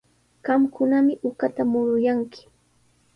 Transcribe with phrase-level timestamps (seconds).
[0.45, 2.41] Qamkunami uqata muruyanki.